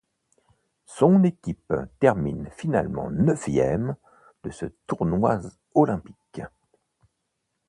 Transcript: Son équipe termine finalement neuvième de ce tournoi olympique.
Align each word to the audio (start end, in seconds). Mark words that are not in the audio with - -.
Son 0.87 1.23
équipe 1.23 1.75
termine 1.99 2.49
finalement 2.57 3.11
neuvième 3.11 3.95
de 4.43 4.49
ce 4.49 4.65
tournoi 4.87 5.39
olympique. 5.75 6.41